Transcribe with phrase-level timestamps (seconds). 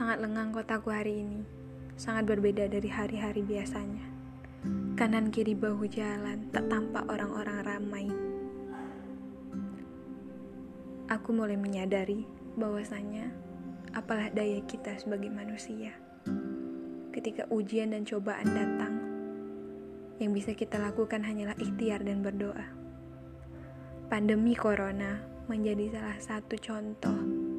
[0.00, 1.44] Sangat lengang kotaku hari ini.
[2.00, 4.00] Sangat berbeda dari hari-hari biasanya.
[4.96, 8.08] Kanan kiri bahu jalan, tak tampak orang-orang ramai.
[11.04, 12.24] Aku mulai menyadari
[12.56, 13.28] bahwasanya
[13.92, 15.92] apalah daya kita sebagai manusia.
[17.12, 18.94] Ketika ujian dan cobaan datang,
[20.16, 22.72] yang bisa kita lakukan hanyalah ikhtiar dan berdoa.
[24.08, 27.49] Pandemi corona menjadi salah satu contoh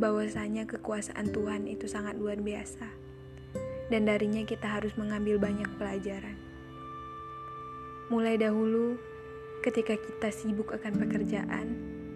[0.00, 2.88] bahwasanya kekuasaan Tuhan itu sangat luar biasa.
[3.92, 6.40] Dan darinya kita harus mengambil banyak pelajaran.
[8.08, 8.96] Mulai dahulu
[9.60, 11.66] ketika kita sibuk akan pekerjaan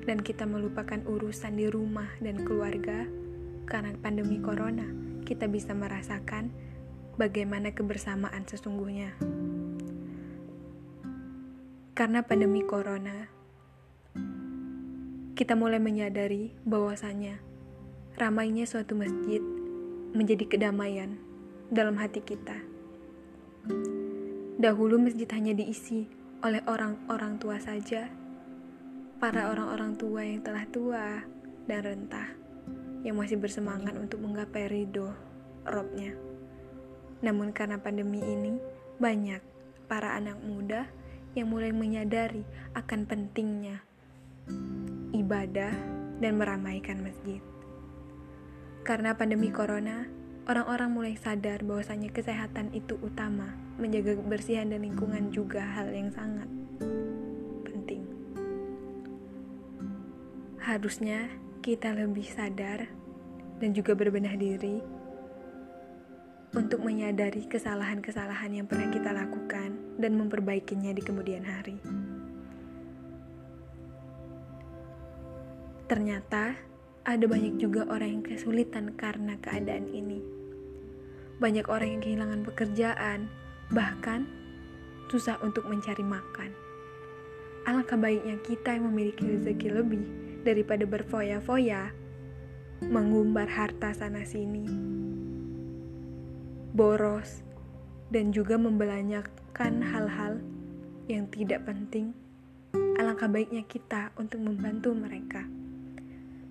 [0.09, 3.05] dan kita melupakan urusan di rumah dan keluarga
[3.69, 4.89] karena pandemi corona,
[5.29, 6.49] kita bisa merasakan
[7.21, 9.13] bagaimana kebersamaan sesungguhnya.
[11.95, 13.31] Karena pandemi corona,
[15.39, 17.54] kita mulai menyadari bahwasanya
[18.15, 19.43] ramainya suatu masjid
[20.15, 21.19] menjadi kedamaian
[21.71, 22.63] dalam hati kita.
[24.61, 26.07] Dahulu masjid hanya diisi
[26.45, 28.07] oleh orang-orang tua saja,
[29.19, 31.25] para orang-orang tua yang telah tua
[31.67, 32.29] dan rentah,
[33.03, 35.11] yang masih bersemangat untuk menggapai ridho
[35.67, 36.15] robnya.
[37.25, 38.61] Namun karena pandemi ini,
[39.01, 39.43] banyak
[39.91, 40.87] para anak muda
[41.35, 42.47] yang mulai menyadari
[42.79, 43.83] akan pentingnya
[45.15, 45.73] ibadah,
[46.19, 47.41] dan meramaikan masjid.
[48.85, 50.05] Karena pandemi corona,
[50.45, 56.45] orang-orang mulai sadar bahwasanya kesehatan itu utama, menjaga kebersihan dan lingkungan juga hal yang sangat
[57.65, 58.05] penting.
[60.61, 61.33] Harusnya
[61.65, 62.85] kita lebih sadar
[63.57, 64.85] dan juga berbenah diri
[66.53, 71.81] untuk menyadari kesalahan-kesalahan yang pernah kita lakukan dan memperbaikinya di kemudian hari.
[75.89, 76.74] Ternyata
[77.05, 80.25] ada banyak juga orang yang kesulitan karena keadaan ini.
[81.37, 83.29] Banyak orang yang kehilangan pekerjaan,
[83.69, 84.25] bahkan
[85.13, 86.49] susah untuk mencari makan.
[87.69, 90.05] Alangkah baiknya kita yang memiliki rezeki lebih
[90.49, 91.93] daripada berfoya-foya,
[92.89, 94.65] mengumbar harta sana-sini,
[96.73, 97.45] boros,
[98.09, 100.41] dan juga membelanjakan hal-hal
[101.05, 102.17] yang tidak penting.
[102.97, 105.45] Alangkah baiknya kita untuk membantu mereka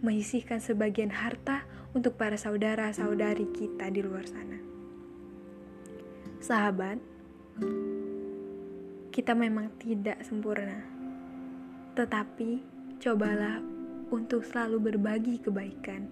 [0.04, 1.64] menyisihkan sebagian harta
[1.96, 4.60] untuk para saudara-saudari kita di luar sana.
[6.44, 7.00] Sahabat,
[9.16, 10.84] kita memang tidak sempurna,
[11.96, 12.60] tetapi
[13.00, 13.64] cobalah
[14.12, 16.12] untuk selalu berbagi kebaikan,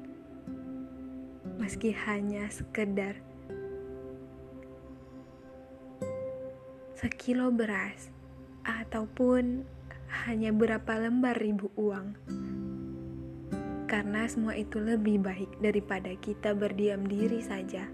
[1.59, 3.19] meski hanya sekedar
[6.96, 8.07] sekilo beras
[8.63, 9.66] ataupun
[10.24, 12.13] hanya berapa lembar ribu uang
[13.91, 17.91] karena semua itu lebih baik daripada kita berdiam diri saja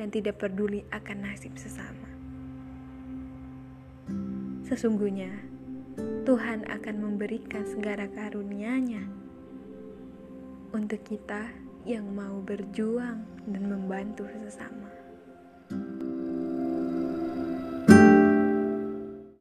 [0.00, 2.08] dan tidak peduli akan nasib sesama.
[4.64, 5.28] Sesungguhnya,
[6.24, 9.04] Tuhan akan memberikan segala karunia-Nya
[10.72, 11.52] untuk kita
[11.84, 13.20] yang mau berjuang
[13.52, 15.07] dan membantu sesama.